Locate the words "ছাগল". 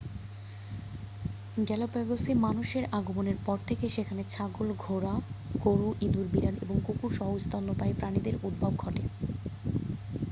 4.25-4.67